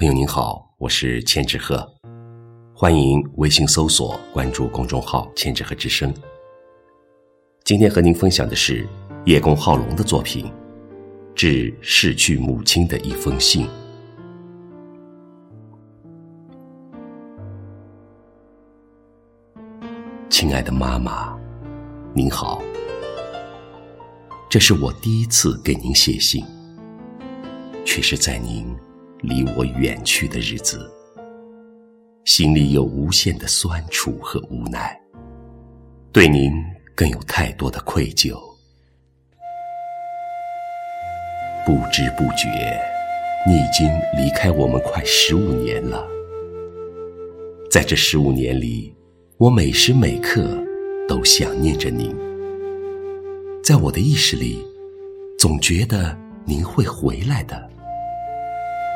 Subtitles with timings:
[0.00, 1.86] 朋友您好，我是千纸鹤，
[2.72, 6.10] 欢迎微信搜索关注公众号“千纸鹤之声”。
[7.64, 8.88] 今天和您分享的是
[9.26, 10.46] 叶公好龙的作品
[11.34, 13.66] 《致逝去母亲的一封信》。
[20.30, 21.38] 亲爱的妈妈，
[22.14, 22.62] 您好，
[24.48, 26.42] 这是我第一次给您写信，
[27.84, 28.74] 却是在您。
[29.22, 30.90] 离我远去的日子，
[32.24, 34.98] 心里有无限的酸楚和无奈，
[36.10, 36.52] 对您
[36.94, 38.34] 更有太多的愧疚。
[41.66, 42.80] 不知不觉，
[43.46, 46.06] 你已经离开我们快十五年了。
[47.70, 48.94] 在这十五年里，
[49.36, 50.58] 我每时每刻
[51.06, 52.16] 都想念着您。
[53.62, 54.58] 在我的意识里，
[55.38, 57.70] 总觉得您会回来的。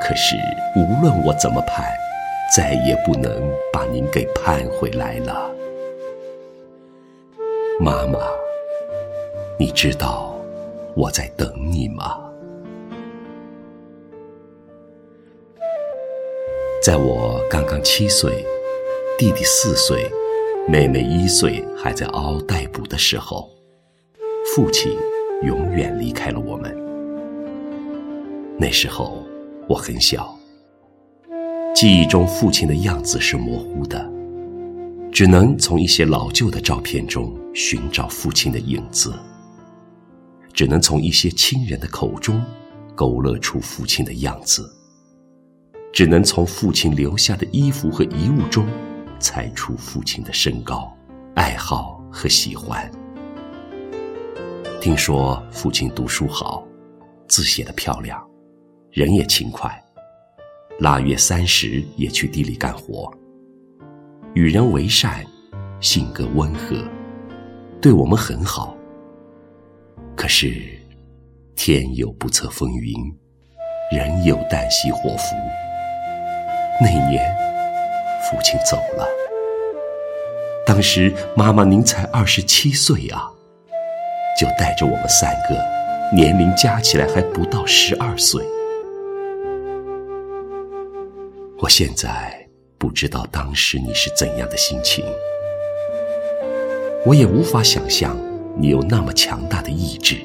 [0.00, 0.36] 可是，
[0.76, 1.86] 无论我怎么盼，
[2.54, 5.50] 再也不能把您给盼回来了，
[7.80, 8.18] 妈妈。
[9.58, 10.34] 你知道
[10.94, 12.20] 我在等你吗？
[16.82, 18.44] 在我刚刚七岁，
[19.16, 20.10] 弟弟四岁，
[20.68, 23.48] 妹妹一岁，还在嗷嗷待哺的时候，
[24.54, 24.94] 父亲
[25.44, 26.76] 永远离开了我们。
[28.58, 29.23] 那时候。
[29.66, 30.38] 我很小，
[31.74, 34.10] 记忆中父亲的样子是模糊的，
[35.10, 39.14] 只能从一些老旧的照片中寻找父亲的影子，
[40.52, 42.44] 只能从一些亲人的口中
[42.94, 44.70] 勾勒出父亲的样子，
[45.92, 48.66] 只能从父亲留下的衣服和遗物中
[49.18, 50.94] 猜出父亲的身高、
[51.36, 52.90] 爱好和喜欢。
[54.78, 56.62] 听说父亲读书好，
[57.26, 58.22] 字写得漂亮。
[58.94, 59.68] 人也勤快，
[60.78, 63.12] 腊月三十也去地里干活。
[64.34, 65.26] 与人为善，
[65.80, 66.76] 性格温和，
[67.82, 68.76] 对我们很好。
[70.14, 70.78] 可是，
[71.56, 72.94] 天有不测风云，
[73.90, 75.34] 人有旦夕祸福。
[76.80, 77.36] 那年，
[78.22, 79.04] 父亲走了。
[80.64, 83.28] 当时妈妈您才二十七岁啊，
[84.40, 85.60] 就带着我们三个，
[86.14, 88.40] 年龄加起来还不到十二岁。
[91.64, 95.02] 我现在不知道当时你是怎样的心情，
[97.06, 98.14] 我也无法想象
[98.54, 100.18] 你有那么强大的意志，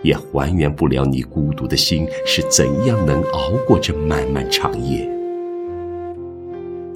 [0.00, 5.06] 也还原不了你孤独的心是怎样能熬过这漫漫长夜。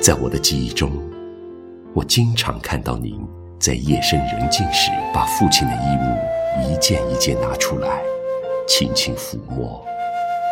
[0.01, 0.91] 在我的记忆中，
[1.93, 3.23] 我经常看到您
[3.61, 8.03] 在夜深人静时，把父亲的衣物一件一件拿出来，
[8.67, 9.85] 轻轻抚摸，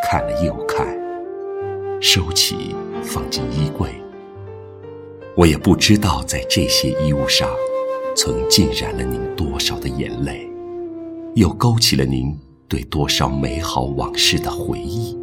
[0.04, 1.01] 看了又看。
[2.04, 3.88] 收起，放进衣柜。
[5.36, 7.48] 我也不知道在这些衣物上，
[8.16, 10.50] 曾浸染了您多少的眼泪，
[11.36, 12.36] 又勾起了您
[12.66, 15.16] 对多少美好往事的回忆。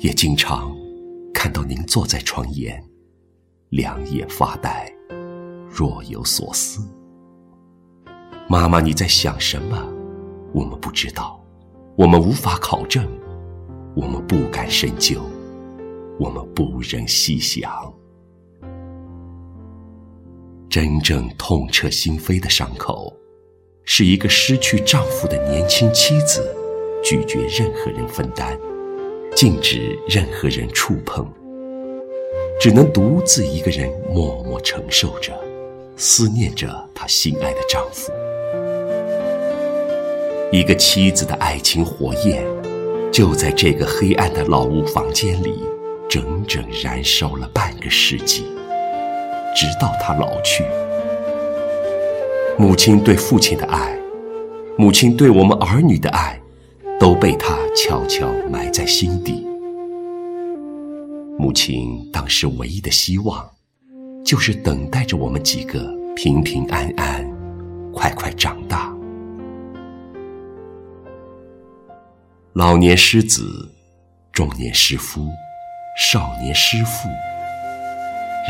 [0.00, 0.76] 也经常
[1.32, 2.82] 看到您坐在床沿，
[3.68, 4.92] 两眼发呆，
[5.70, 6.84] 若有所思。
[8.48, 9.88] 妈妈，你在想什么？
[10.52, 11.40] 我们不知道，
[11.94, 13.08] 我们无法考证。
[13.96, 15.20] 我们不敢深究，
[16.18, 17.92] 我们不忍细想。
[20.68, 23.12] 真正痛彻心扉的伤口，
[23.84, 26.54] 是一个失去丈夫的年轻妻子，
[27.02, 28.56] 拒绝任何人分担，
[29.34, 31.26] 禁止任何人触碰，
[32.60, 35.36] 只能独自一个人默默承受着，
[35.96, 38.12] 思念着她心爱的丈夫。
[40.52, 42.44] 一个妻子的爱情火焰。
[43.12, 45.64] 就在这个黑暗的老屋房间里，
[46.08, 48.44] 整整燃烧了半个世纪，
[49.54, 50.64] 直到他老去。
[52.56, 53.98] 母亲对父亲的爱，
[54.78, 56.40] 母亲对我们儿女的爱，
[57.00, 59.44] 都被他悄悄埋在心底。
[61.36, 63.50] 母亲当时唯一的希望，
[64.24, 67.28] 就是等待着我们几个平平安安，
[67.92, 68.89] 快快长大。
[72.54, 73.70] 老年失子，
[74.32, 75.28] 中年失夫，
[75.96, 77.08] 少年失父，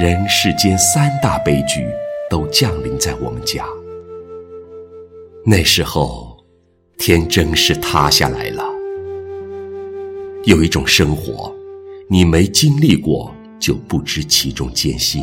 [0.00, 1.86] 人世间三大悲剧
[2.30, 3.62] 都降临在我们家。
[5.44, 6.34] 那时候，
[6.96, 8.64] 天真是塌下来了。
[10.44, 11.54] 有一种生活，
[12.08, 15.20] 你没经历过就不知其中艰辛；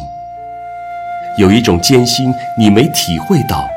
[1.40, 3.68] 有一种艰辛，你没体会到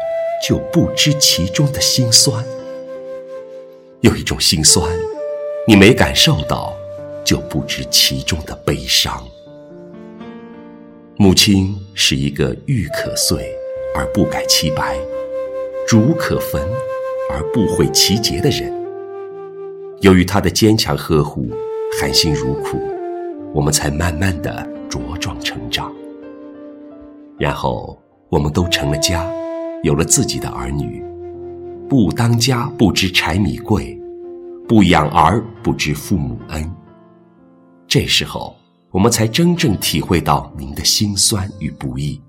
[0.47, 2.45] 就不知其中的辛酸。
[4.03, 4.91] 有一种心酸，
[5.67, 6.73] 你没感受到，
[7.23, 9.23] 就不知其中的悲伤。
[11.19, 13.55] 母亲是一个玉可碎
[13.95, 14.97] 而不改其白，
[15.87, 16.63] 竹可焚
[17.31, 18.73] 而不毁其节的人。
[20.01, 21.51] 由于她的坚强呵护、
[22.01, 22.81] 含辛茹苦，
[23.53, 25.93] 我们才慢慢的茁壮成长。
[27.39, 28.01] 然后，
[28.31, 29.31] 我们都成了家，
[29.83, 31.05] 有了自己的儿女。
[31.91, 34.01] 不当家不知柴米贵，
[34.69, 36.73] 不养儿不知父母恩。
[37.87, 38.57] 这时候。
[38.93, 42.21] 我们才真正体会到您的辛酸与不易。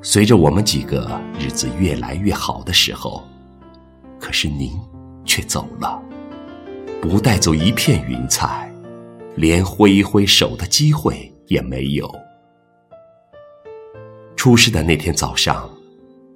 [0.00, 3.22] 随着我们几个日子越来越好的时候，
[4.18, 4.70] 可是您
[5.26, 6.02] 却走了，
[7.02, 8.72] 不带走一片云彩，
[9.34, 12.10] 连挥一挥手的机会也没有。
[14.36, 15.68] 出事的那天早上，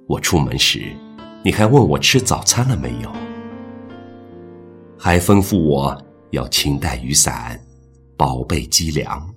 [0.07, 0.95] 我出门时，
[1.43, 3.11] 你还问我吃早餐了没有，
[4.97, 5.99] 还吩咐我
[6.29, 7.59] 要勤带雨伞。
[8.15, 9.27] 宝贝积粮，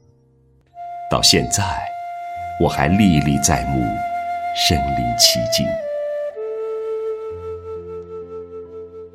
[1.11, 1.65] 到现在
[2.61, 3.81] 我还历历在目，
[4.55, 5.67] 身临其境。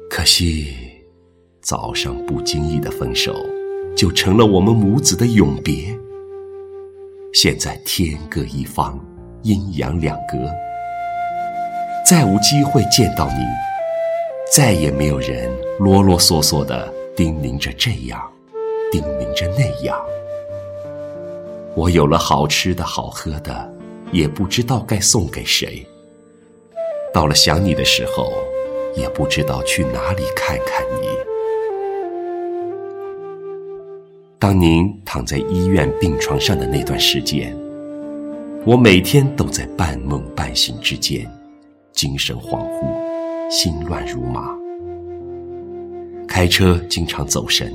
[0.09, 0.73] 可惜
[1.61, 3.45] 早上不经意的分手，
[3.95, 5.95] 就成了我们母子的永别。
[7.31, 8.99] 现在天各一方，
[9.43, 10.51] 阴阳两隔，
[12.09, 13.45] 再无机会见到你，
[14.51, 15.47] 再也没有人
[15.77, 18.19] 啰啰嗦嗦的叮咛着这样。
[18.91, 19.95] 叮咛着那样，
[21.75, 23.71] 我有了好吃的好喝的，
[24.11, 25.85] 也不知道该送给谁。
[27.13, 28.33] 到了想你的时候，
[28.95, 31.07] 也不知道去哪里看看你。
[34.39, 37.55] 当您躺在医院病床上的那段时间，
[38.65, 41.31] 我每天都在半梦半醒之间，
[41.99, 44.57] 精神恍惚，心乱如麻，
[46.25, 47.73] 开车经常走神。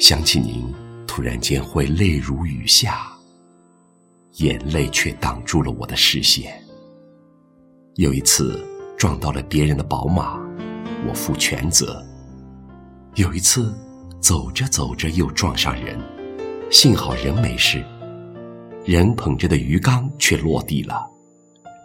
[0.00, 0.64] 想起您，
[1.06, 3.06] 突然间会泪如雨下，
[4.38, 6.60] 眼泪却挡住了我的视线。
[7.94, 8.60] 有一次
[8.98, 10.36] 撞到了别人的宝马，
[11.06, 12.04] 我负全责；
[13.14, 13.72] 有一次
[14.18, 15.96] 走着走着又撞上人，
[16.68, 17.80] 幸好人没事，
[18.84, 21.08] 人捧着的鱼缸却落地了，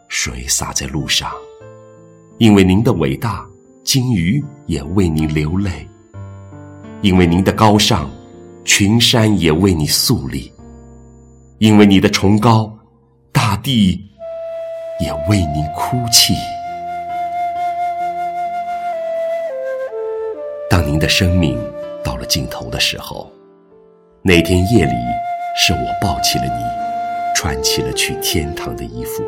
[0.07, 1.31] 水洒在路上。
[2.38, 3.46] 因为您的伟大，
[3.84, 5.88] 金鱼也为您流泪。
[7.02, 8.10] 因为您的高尚，
[8.63, 10.52] 群山也为你肃立；
[11.60, 12.72] 因为你的崇高，
[13.31, 14.04] 大地
[15.00, 16.34] 也为您哭泣。
[20.69, 21.58] 当您的生命
[22.04, 23.31] 到了尽头的时候，
[24.22, 24.94] 那天夜里，
[25.56, 29.24] 是我抱起了你，穿起了去天堂的衣服。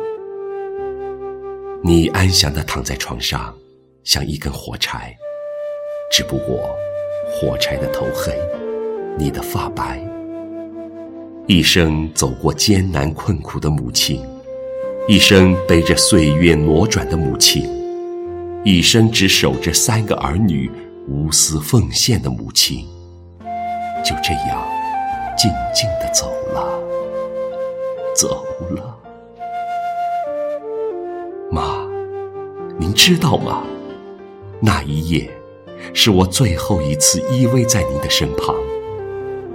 [1.82, 3.54] 你安详的躺在床上，
[4.02, 5.16] 像一根火柴，
[6.10, 6.76] 只不过。
[7.30, 8.32] 火柴的头黑，
[9.18, 10.02] 你的发白。
[11.46, 14.26] 一生走过艰难困苦的母亲，
[15.06, 17.68] 一生背着岁月挪转的母亲，
[18.64, 20.70] 一生只守着三个儿女
[21.06, 22.86] 无私奉献的母亲，
[24.02, 24.66] 就这样
[25.36, 26.80] 静静的走了，
[28.16, 28.98] 走了。
[32.88, 33.66] 您知道吗？
[34.62, 35.30] 那一夜。
[35.92, 38.54] 是我最后一次依偎在您的身旁，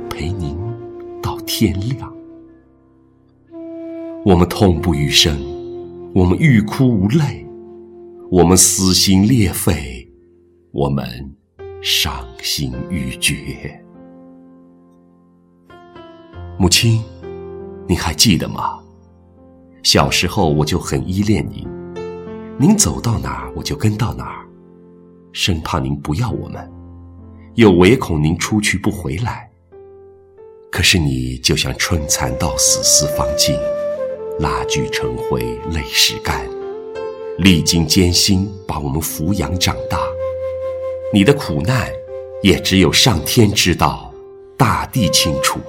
[0.07, 0.55] 陪您
[1.19, 2.13] 到天亮。
[4.23, 5.35] 我们痛不欲生，
[6.13, 7.43] 我们欲哭无泪，
[8.29, 10.07] 我们撕心裂肺，
[10.71, 11.35] 我们
[11.81, 13.33] 伤心欲绝。
[16.59, 17.03] 母亲，
[17.87, 18.79] 您还记得吗？
[19.81, 21.67] 小时候我就很依恋您，
[22.59, 24.45] 您走到哪儿我就跟到哪儿。
[25.31, 26.71] 生怕您不要我们，
[27.55, 29.49] 又唯恐您出去不回来。
[30.71, 33.57] 可是你就像春蚕到死丝方尽，
[34.39, 35.41] 蜡炬成灰
[35.71, 36.47] 泪始干，
[37.39, 39.99] 历经艰辛把我们抚养长大。
[41.11, 41.91] 你的苦难，
[42.43, 44.13] 也只有上天知道，
[44.55, 45.59] 大地清楚。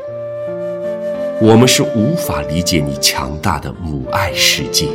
[1.40, 4.88] 我们是无法理解你强大的母爱世界，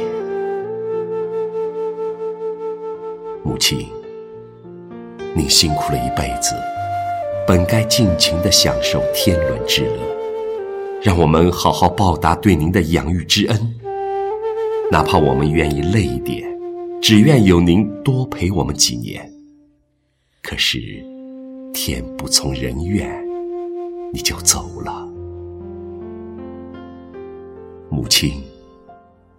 [3.49, 3.87] 母亲。
[5.35, 6.53] 您辛苦了一辈子，
[7.47, 9.97] 本该尽情的享受天伦之乐，
[11.01, 13.75] 让我们好好报答对您的养育之恩。
[14.91, 16.47] 哪怕我们愿意累一点，
[17.01, 19.27] 只愿有您多陪我们几年。
[20.43, 21.03] 可是
[21.73, 23.09] 天不从人愿，
[24.13, 25.09] 你就走了。
[27.89, 28.43] 母亲，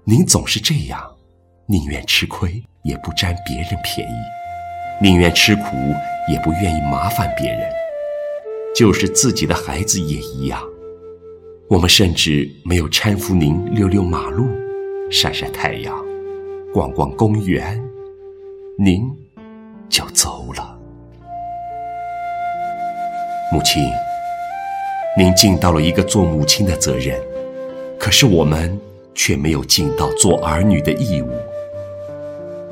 [0.03, 1.01] 您总是这样，
[1.71, 4.13] 宁愿吃亏，也不占别人便宜。
[5.01, 5.63] 宁愿吃苦，
[6.29, 7.61] 也不愿意麻烦别人。
[8.75, 10.61] 就是自己的孩子也一样。
[11.69, 14.49] 我们甚至没有搀扶您溜溜马路、
[15.13, 15.97] 晒晒太阳、
[16.75, 17.81] 逛逛公园，
[18.77, 19.09] 您
[19.89, 20.77] 就走了。
[23.53, 23.81] 母亲，
[25.17, 27.17] 您尽到了一个做母亲的责任，
[27.97, 28.77] 可是我们
[29.15, 31.31] 却没有尽到做儿女的义务。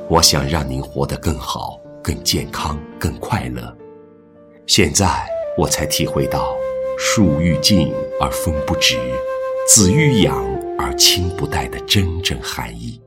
[0.09, 3.77] 我想让您活得更好、更健康、更快乐。
[4.67, 5.07] 现在
[5.57, 6.57] 我才体会到。
[7.01, 8.99] 树欲静而风不止，
[9.69, 10.45] 子欲养
[10.77, 13.01] 而亲不待的真正含义。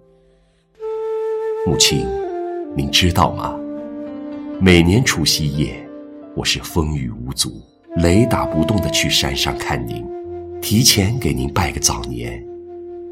[1.68, 2.08] 母亲，
[2.74, 3.54] 您知道吗？
[4.62, 5.86] 每年除夕夜，
[6.38, 7.62] 我是风雨无阻、
[7.98, 10.08] 雷打不动的去山上看您，
[10.62, 12.42] 提前给您拜个早年，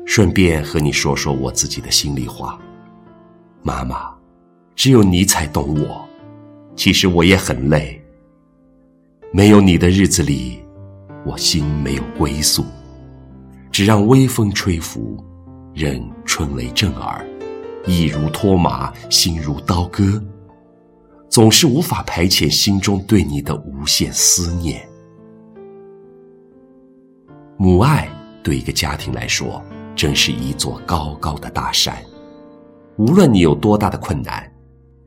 [0.05, 2.57] 顺便和你说说我自己的心里话。
[3.61, 4.13] 妈妈，
[4.75, 6.07] 只有你才懂我。
[6.75, 8.01] 其实我也很累，
[9.31, 10.59] 没有你的日子里。
[11.25, 12.63] 我心没有归宿，
[13.71, 15.21] 只让微风吹拂，
[15.73, 17.27] 任春雷震耳，
[17.85, 20.23] 意如脱马，心如刀割，
[21.27, 24.87] 总是无法排遣心中对你的无限思念。
[27.57, 28.09] 母爱
[28.41, 29.61] 对一个家庭来说，
[29.93, 32.01] 真是一座高高的大山，
[32.99, 34.51] 无论你有多大的困难，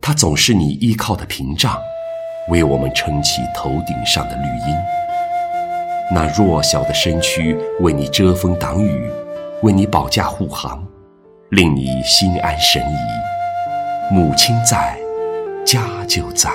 [0.01, 1.79] 它总是你依靠的屏障，
[2.49, 4.75] 为我们撑起头顶上的绿荫。
[6.11, 9.11] 那弱小的身躯为你遮风挡雨，
[9.61, 10.83] 为你保驾护航，
[11.51, 14.15] 令你心安神怡。
[14.15, 14.99] 母亲在，
[15.63, 16.51] 家就在。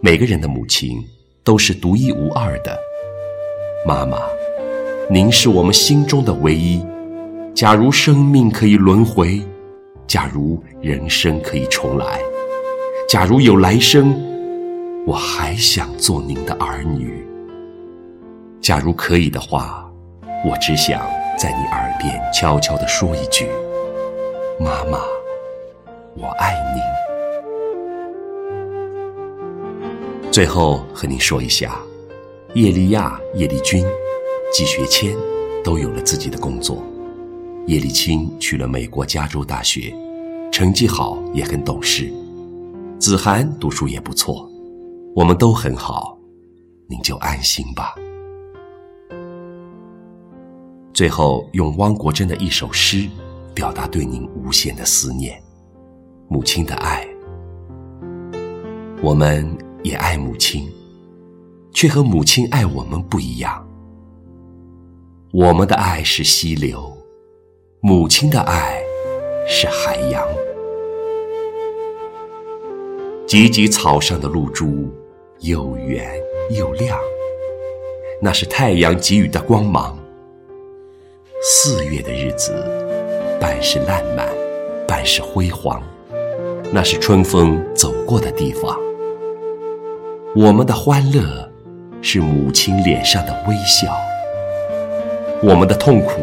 [0.00, 1.00] 每个人的母亲
[1.44, 2.76] 都是独一无二的。
[3.86, 4.18] 妈妈，
[5.08, 6.84] 您是我们心中的唯一。
[7.54, 9.40] 假如生命可以轮回，
[10.08, 12.18] 假如人生可以重来，
[13.08, 14.12] 假如有来生。
[15.06, 17.24] 我还想做您的儿女。
[18.60, 19.88] 假如可以的话，
[20.44, 21.06] 我只想
[21.38, 23.46] 在你耳边悄悄地说一句
[24.58, 24.98] ：“妈妈，
[26.16, 26.82] 我爱您。”
[30.32, 31.78] 最后和您说一下，
[32.54, 33.86] 叶利亚、叶利军、
[34.52, 35.14] 季学谦
[35.62, 36.82] 都有了自己的工作。
[37.66, 39.94] 叶利钦去了美国加州大学，
[40.52, 42.12] 成绩好，也很懂事。
[42.98, 44.48] 子涵读书也不错。
[45.16, 46.18] 我们都很好，
[46.88, 47.94] 您就安心吧。
[50.92, 53.08] 最后，用汪国真的一首诗，
[53.54, 55.40] 表达对您无限的思念，
[56.28, 57.06] 母亲的爱。
[59.02, 60.70] 我们也爱母亲，
[61.72, 63.66] 却和母亲爱我们不一样。
[65.32, 66.93] 我们的爱是溪流，
[67.86, 68.82] 母亲的爱
[69.46, 70.26] 是海洋。
[73.26, 74.90] 汲汲草上的露珠。
[75.40, 76.08] 又圆
[76.48, 76.98] 又亮，
[78.22, 79.98] 那是太阳给予的光芒。
[81.42, 82.54] 四月的日子，
[83.38, 84.26] 半是烂漫，
[84.88, 85.82] 半是辉煌，
[86.72, 88.80] 那是春风走过的地方。
[90.34, 91.46] 我们的欢乐，
[92.00, 93.90] 是母亲脸上的微笑；
[95.42, 96.22] 我们的痛苦，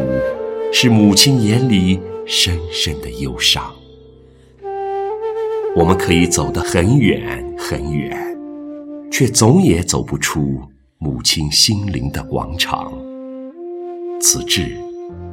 [0.72, 3.72] 是母亲眼里深深的忧伤。
[5.76, 8.32] 我们可以走得很远很远。
[9.12, 10.58] 却总也走不出
[10.96, 12.90] 母亲心灵的广场。
[14.18, 14.74] 此致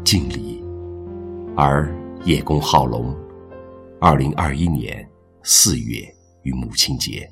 [0.04, 0.62] 敬礼。
[1.56, 1.90] 而
[2.26, 3.16] 叶公好龙，
[3.98, 5.08] 二零二一年
[5.44, 6.06] 四月
[6.44, 7.32] 与母亲节。